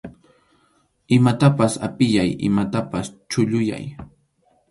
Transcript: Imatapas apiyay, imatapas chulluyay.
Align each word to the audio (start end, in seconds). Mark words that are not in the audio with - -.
Imatapas 1.17 1.73
apiyay, 1.87 2.29
imatapas 2.49 3.05
chulluyay. 3.29 3.85